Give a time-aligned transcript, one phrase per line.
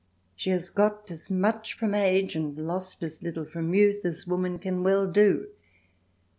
[0.35, 4.57] She has got as much from age and lost as little from youth as woman
[4.57, 5.49] can well do.